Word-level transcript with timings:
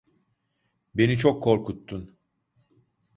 Beni 0.95 1.17
çok 1.17 1.43
korkuttun. 1.43 2.17